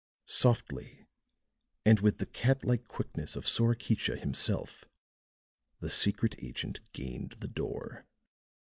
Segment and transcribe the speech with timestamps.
[0.25, 1.05] Softly,
[1.85, 4.85] and with the catlike quickness of Sorakicha himself,
[5.79, 8.07] the secret agent gained the door.